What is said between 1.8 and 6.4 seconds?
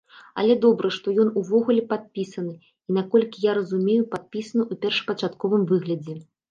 падпісаны, і, наколькі я разумею, падпісаны ў першапачатковым выглядзе.